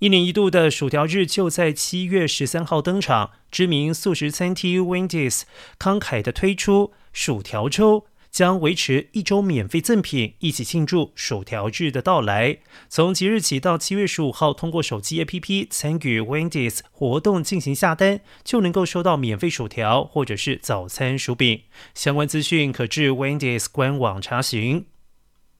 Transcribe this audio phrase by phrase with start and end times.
[0.00, 5.42] 一年一度的薯条日就在七月十三号登场，知名素食餐厅 Wendy's
[5.78, 12.60] 慷慨地推出薯条周，将维持一周免费赠品，一起庆祝薯条日的到来。
[12.88, 21.64] 从即日起到七月十五号，通过手机 APP 参与 Wendy's 活动进行下单，就能够收到免费薯条或者是早餐薯饼。
[21.94, 24.86] 相关资讯可至 Wendy's 官网查询。